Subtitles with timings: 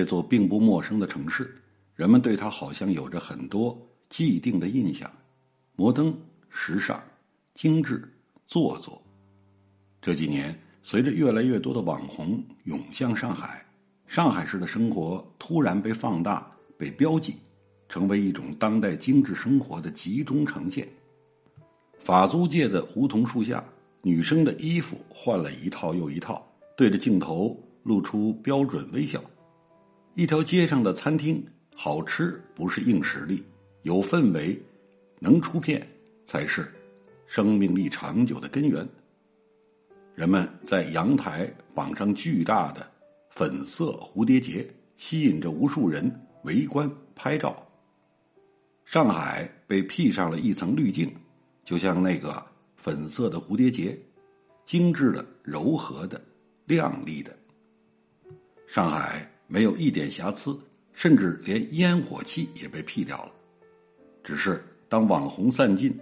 [0.00, 1.54] 这座并不陌生的城市，
[1.94, 5.12] 人们对它好像有着很多既定的印象：
[5.76, 6.98] 摩登、时尚、
[7.52, 8.02] 精致、
[8.46, 8.98] 做作。
[10.00, 13.62] 这几年，随着越来越多的网红涌向上海，
[14.06, 17.34] 上海市的生活突然被放大、被标记，
[17.86, 20.88] 成为一种当代精致生活的集中呈现。
[21.98, 23.62] 法租界的梧桐树下，
[24.00, 26.42] 女生的衣服换了一套又一套，
[26.74, 29.22] 对着镜头露出标准微笑。
[30.14, 31.44] 一条街上的餐厅，
[31.76, 33.44] 好吃不是硬实力，
[33.82, 34.60] 有氛围，
[35.20, 35.86] 能出片
[36.26, 36.70] 才是
[37.26, 38.86] 生命力长久的根源。
[40.16, 42.86] 人们在阳台绑上巨大的
[43.30, 47.64] 粉色蝴蝶结，吸引着无数人围观拍照。
[48.84, 51.14] 上海被披上了一层滤镜，
[51.64, 53.96] 就像那个粉色的蝴蝶结，
[54.64, 56.20] 精致的、柔和的、
[56.66, 57.34] 亮丽的。
[58.66, 60.56] 上海没有一点瑕疵，
[60.92, 63.32] 甚至连烟火气也被辟掉了。
[64.22, 65.98] 只是当网红散尽，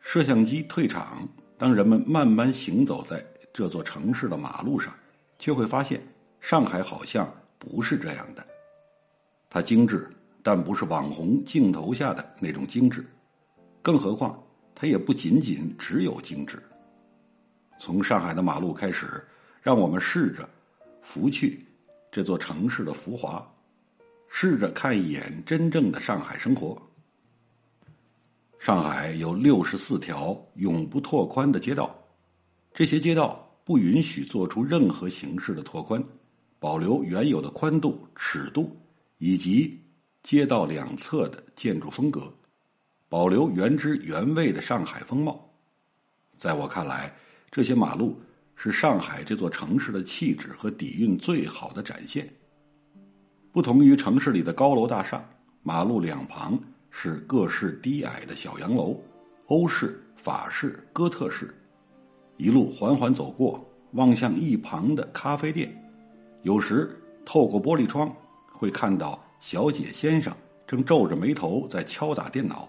[0.00, 1.28] 摄像机退场，
[1.58, 3.24] 当人们慢慢行走在。
[3.52, 4.94] 这座城市的马路上，
[5.38, 6.00] 却会发现，
[6.40, 7.28] 上海好像
[7.58, 8.46] 不是这样的。
[9.48, 10.08] 它精致，
[10.42, 13.04] 但不是网红镜头下的那种精致。
[13.82, 14.40] 更何况，
[14.74, 16.62] 它也不仅仅只有精致。
[17.80, 19.26] 从上海的马路开始，
[19.60, 20.48] 让我们试着
[21.02, 21.65] 拂去
[22.16, 23.46] 这座城市的浮华，
[24.26, 26.80] 试着看一眼真正的上海生活。
[28.58, 31.94] 上海有六十四条永不拓宽的街道，
[32.72, 33.42] 这些街道。
[33.64, 36.02] 不允许做出任何形式的拓宽，
[36.58, 38.74] 保留原有的宽度、尺度
[39.18, 39.78] 以及
[40.22, 42.32] 街道两侧的建筑风格，
[43.10, 45.50] 保留原汁原味的上海风貌。
[46.38, 47.14] 在我看来，
[47.50, 48.18] 这些马路
[48.56, 52.28] 是上海这座城市的气质和底蕴最好的展现。
[53.52, 55.22] 不同于城市里的高楼大厦，
[55.62, 56.58] 马路两旁
[56.90, 59.00] 是各式低矮的小洋楼，
[59.46, 61.54] 欧式、法式、哥特式。
[62.38, 65.74] 一路缓缓走过，望向一旁的咖啡店，
[66.42, 68.14] 有时透过玻璃窗
[68.52, 70.34] 会看到小姐先生
[70.66, 72.68] 正皱着眉头在敲打电脑。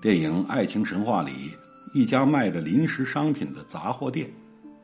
[0.00, 1.32] 电影《爱情神话》里，
[1.94, 4.30] 一家卖着临时商品的杂货店，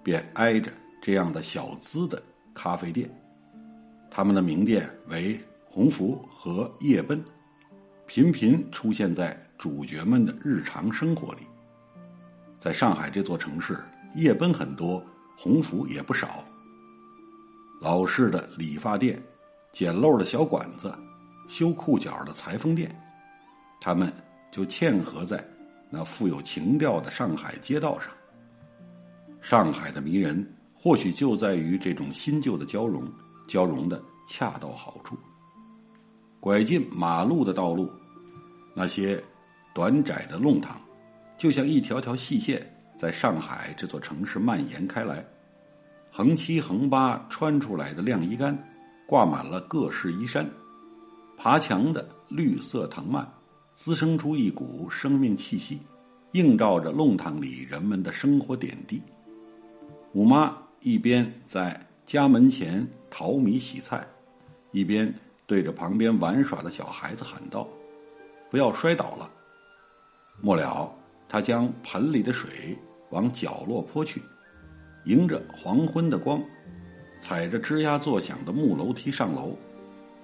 [0.04, 0.70] 便挨着
[1.03, 2.22] 这样的小资的
[2.54, 3.10] 咖啡店。
[4.10, 7.20] 他们的名店为鸿福和夜奔，
[8.06, 11.41] 频频出现在主角们的日常生活里。
[12.60, 13.76] 在上海这座城市，
[14.14, 15.04] 夜奔很多，
[15.37, 16.44] 鸿福也不少。
[17.81, 19.20] 老式的理发店，
[19.72, 20.97] 简陋的小馆子，
[21.48, 22.94] 修裤脚的裁缝店，
[23.81, 24.12] 他们
[24.53, 25.44] 就嵌合在
[25.91, 28.10] 那富有情调的上海街道上。
[29.44, 33.06] 上海的迷人，或许就在于这种新旧的交融，
[33.47, 35.19] 交融的恰到好处。
[36.41, 37.91] 拐进马路的道路，
[38.75, 39.22] 那些
[39.75, 40.81] 短窄的弄堂。
[41.37, 42.66] 就像一条条细线
[42.97, 45.22] 在上海这座城市蔓延开来，
[46.11, 48.56] 横七横八穿出来的晾衣杆，
[49.06, 50.50] 挂满了各式衣衫，
[51.37, 53.31] 爬墙的绿色藤蔓，
[53.75, 55.78] 滋生出一股生命气息，
[56.32, 59.03] 映照着弄堂里人们的生活点滴。
[60.14, 64.06] 五妈一边在家门前淘米洗菜，
[64.70, 65.12] 一边
[65.44, 67.66] 对着旁边玩耍的小孩子喊道
[68.48, 69.28] ：“不要摔倒了。”
[70.41, 70.92] 末了。
[71.26, 72.78] 他将盆里的水
[73.10, 74.22] 往角落泼去，
[75.06, 76.41] 迎着黄昏的光，
[77.19, 79.56] 踩着吱呀作响的木楼梯上楼，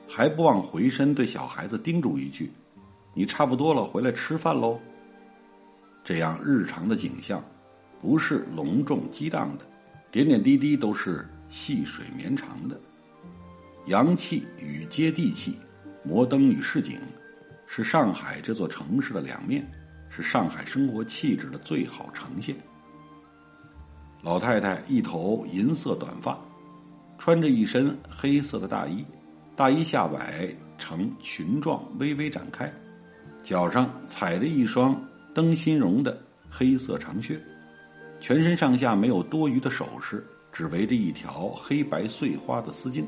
[0.07, 2.53] 还不忘回身对小孩子叮嘱一句
[3.13, 4.78] ：“你差不多了，回来吃饭喽。”
[6.04, 7.42] 这样日常的景象，
[8.01, 9.65] 不是隆重激荡的，
[10.10, 12.80] 点点滴滴都是细水绵长的。
[13.86, 15.59] 洋气与接地气，
[16.03, 16.98] 摩登与市井，
[17.66, 19.66] 是上海这座城市的两面。
[20.12, 22.57] 是上海生活气质的最好呈现。
[24.22, 26.36] 老太太一头银色短发，
[27.16, 29.04] 穿着一身黑色的大衣，
[29.54, 32.68] 大衣下摆呈裙状微微展开，
[33.45, 35.01] 脚上踩着一双
[35.33, 36.21] 灯芯绒的
[36.51, 37.41] 黑色长靴，
[38.21, 43.03] 全身上下没有多余的首饰，只围着一条黑白碎花的丝巾，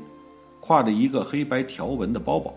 [0.59, 2.53] 挎着一个黑白条纹的包包，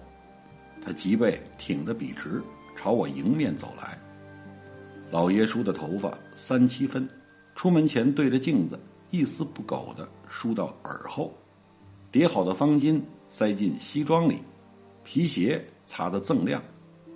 [0.82, 2.42] 他脊背挺得笔直，
[2.74, 3.98] 朝我迎面走来。
[5.10, 7.06] 老爷梳的头发三七分，
[7.54, 8.78] 出门前对着镜子
[9.10, 11.32] 一丝不苟的梳到耳后，
[12.10, 14.38] 叠好的方巾塞进西装里，
[15.04, 16.62] 皮鞋擦得锃亮，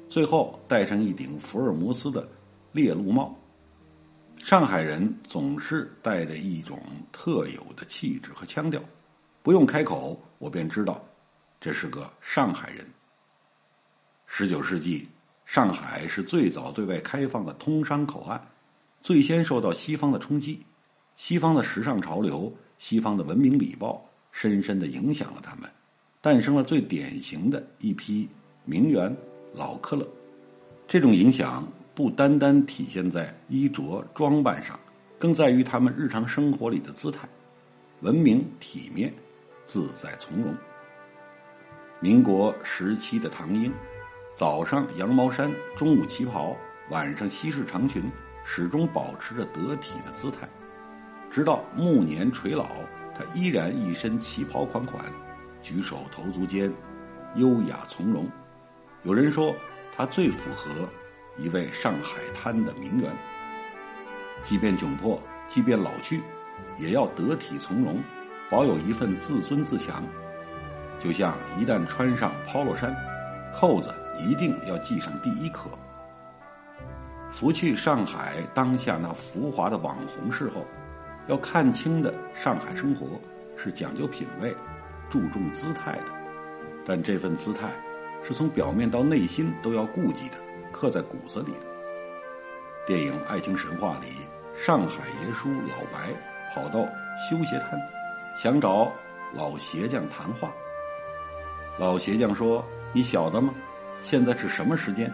[0.09, 2.29] 最后戴上一顶福尔摩斯的
[2.73, 3.35] 猎鹿帽。
[4.43, 6.81] 上海人总是带着一种
[7.13, 8.83] 特有的气质和腔调，
[9.43, 11.05] 不用开口，我便知道
[11.61, 12.85] 这是个上海人。
[14.27, 15.09] 十九世纪。
[15.47, 18.41] 上海是最早对外开放的通商口岸，
[19.03, 20.65] 最先受到西方的冲击，
[21.17, 24.01] 西方的时尚潮流、西方的文明礼貌，
[24.31, 25.69] 深深的影响了他们，
[26.21, 28.29] 诞生了最典型的一批
[28.65, 29.13] 名媛
[29.53, 30.07] 老克勒。
[30.87, 34.79] 这种影响不单单体现在衣着装扮上，
[35.19, 37.29] 更在于他们日常生活里的姿态，
[38.01, 39.13] 文明体面、
[39.67, 40.55] 自在从容。
[42.01, 43.73] 民国时期的唐英。
[44.37, 46.57] 早上羊毛衫，中午旗袍，
[46.89, 48.03] 晚上西式长裙，
[48.43, 50.49] 始终保持着得体的姿态。
[51.31, 52.69] 直到暮年垂老，
[53.15, 55.05] 他依然一身旗袍款款，
[55.63, 56.73] 举手投足间
[57.35, 58.27] 优雅从容。
[59.03, 59.55] 有人说，
[59.95, 60.71] 他最符合
[61.37, 63.11] 一位上海滩的名媛。
[64.43, 66.23] 即便窘迫，即便老去，
[66.79, 68.03] 也要得体从容，
[68.51, 70.03] 保有一份自尊自强。
[70.99, 72.95] 就像一旦穿上 polo 衫，
[73.55, 73.95] 扣子。
[74.19, 75.71] 一定要系上第一颗。
[77.33, 80.67] 拂去上海当下那浮华的网红事后，
[81.27, 83.07] 要看清的上海生活
[83.57, 84.55] 是讲究品味、
[85.09, 86.13] 注重姿态的。
[86.85, 87.71] 但这份姿态
[88.23, 90.37] 是从表面到内心都要顾及的，
[90.73, 91.67] 刻在骨子里的。
[92.87, 94.09] 电影《爱情神话》里，
[94.57, 96.13] 上海爷叔老白
[96.55, 96.81] 跑到
[97.19, 97.81] 修鞋摊，
[98.37, 98.93] 想找
[99.33, 100.53] 老鞋匠谈话。
[101.79, 103.55] 老鞋匠说：“你晓得吗？”
[104.03, 105.13] 现在是什么时间？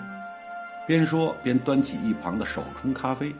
[0.87, 3.35] 边说边端起一旁的手冲咖啡。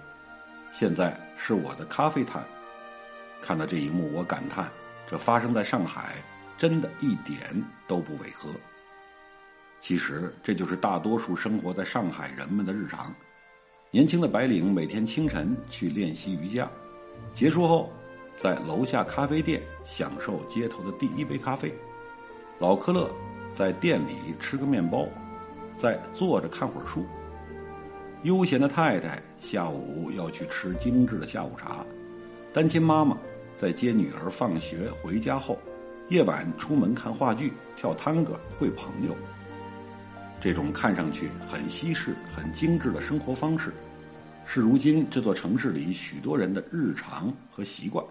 [0.73, 2.43] 现在是我的咖啡摊。
[3.41, 4.69] 看到这一幕，我感叹：
[5.07, 6.15] 这发生在上海，
[6.59, 7.39] 真的一点
[7.87, 8.51] 都不违和。
[9.81, 13.15] 其实，这就是大多数生活在上海人们的日常。
[13.91, 16.69] 年轻的白领每天清晨去练习瑜伽，
[17.33, 17.93] 结束后
[18.37, 21.73] 在楼下咖啡店享受街头的第一杯咖啡。
[22.59, 23.11] 老克勒
[23.53, 25.07] 在店里吃个面包。
[25.77, 27.05] 在坐着看会儿书。
[28.23, 31.85] 悠闲的太太下午要去吃精致的下午茶，
[32.51, 33.15] 单亲妈妈
[33.59, 35.59] 在接女儿放学回家后，
[36.09, 39.15] 夜晚出门看话剧、跳探戈、会朋友。
[40.41, 43.73] 这种看上去很西式、很精致的生活方式，
[44.45, 48.05] 是如今这座城市里许多人的日常和习惯。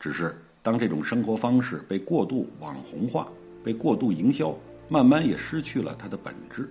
[0.00, 3.28] 只是当这种生活方式被过度网红化、
[3.62, 4.56] 被过度营销。
[4.86, 6.68] 慢慢也失去了它的本质。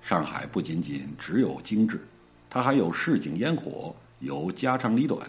[0.00, 2.00] 上海不仅仅只有精致，
[2.48, 5.28] 它还有市井烟火，有家长里短。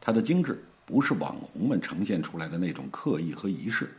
[0.00, 3.90] 它的精致不是网红们呈现出来的那种刻意和仪式，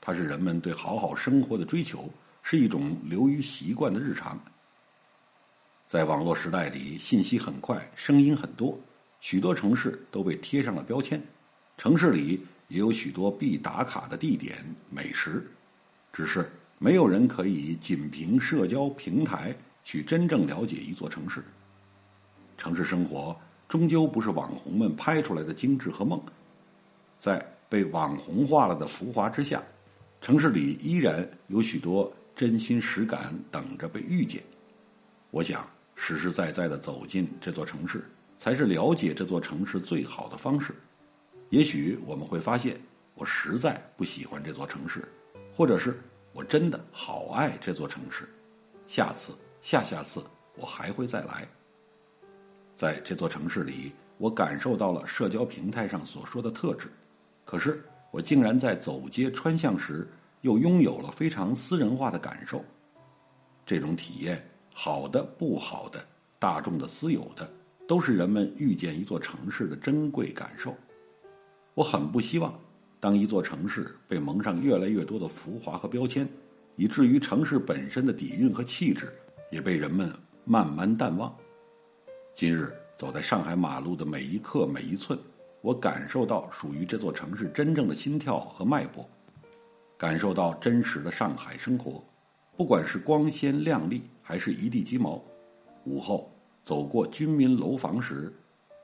[0.00, 2.08] 它是人们对好好生活的追求，
[2.42, 4.38] 是一种流于习惯的日常。
[5.86, 8.78] 在网络时代里，信息很快，声音很多，
[9.20, 11.22] 许多城市都被贴上了标签。
[11.78, 14.58] 城市里也有许多必打卡的地点、
[14.90, 15.50] 美食，
[16.12, 16.50] 只是。
[16.78, 21.40] 没有人可以仅凭社交平台去真正了解一座城市。
[22.58, 26.20] 城市生活终究不是网红们拍出来的精致和梦，
[27.20, 29.62] 在被网红化了的浮华之下，
[30.20, 34.42] 城市里依然有许多真心实感等着被遇见。
[35.30, 38.04] 我想，实实在在的走进这座城市，
[38.36, 40.74] 才是了解这座城市最好的方式。
[41.50, 42.80] 也许我们会发现，
[43.14, 45.06] 我实在不喜欢这座城市，
[45.54, 46.00] 或者是。
[46.34, 48.26] 我真的好爱这座城市，
[48.86, 50.24] 下次、下下次
[50.56, 51.46] 我还会再来。
[52.74, 56.90] 在这座城市里，我感受到了社交平台上所说的特质，
[57.44, 60.08] 可是我竟然在走街穿巷时，
[60.42, 62.64] 又拥有了非常私人化的感受。
[63.66, 64.44] 这种体验，
[64.74, 66.04] 好的、不好的、
[66.38, 67.50] 大众的、私有的，
[67.88, 70.76] 都是人们遇见一座城市的珍贵感受。
[71.74, 72.52] 我很不希望。
[73.00, 76.28] 当一座城市被蒙上越来越多的浮华和标签，
[76.76, 79.12] 以至于城市本身的底蕴和气质
[79.50, 80.08] 也被人们
[80.44, 81.34] 慢慢淡忘。
[82.32, 85.18] 今日走在上海马路的每一刻每一寸，
[85.62, 89.04] 我感受到属于这座城市真正的心跳和脉搏，
[90.02, 92.02] 感受到真实的上海生活。
[92.56, 95.22] 不管是光鲜亮丽，还是一地鸡毛，
[95.84, 96.28] 午后
[96.64, 98.34] 走过居民楼房时，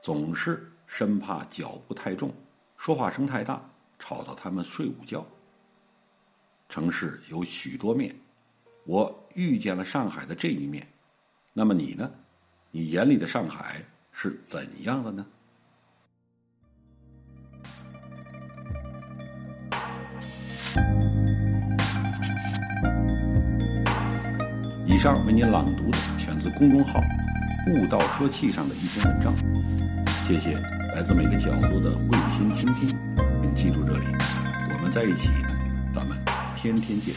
[0.01, 2.33] 总是生怕脚步太重，
[2.77, 3.61] 说话声太大。
[3.99, 5.27] 吵到他们睡午觉。
[6.69, 8.15] 城市有许多面，
[8.85, 10.87] 我遇见了上海的这一面。
[11.51, 12.09] 那么你呢？
[12.71, 13.83] 你眼里的上海
[14.13, 15.25] 是怎样的呢？
[24.99, 26.99] 以上为您朗读的选自公众号
[27.71, 29.33] “悟道说气”上的一篇文章，
[30.27, 30.57] 谢谢
[30.93, 32.89] 来自每个角落的慧心倾听，
[33.41, 34.03] 请记住这里，
[34.73, 35.29] 我们在一起，
[35.93, 36.17] 咱们
[36.53, 37.15] 天天见。